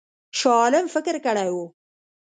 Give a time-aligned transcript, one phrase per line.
[0.39, 1.65] شاه عالم فکر کړی وو.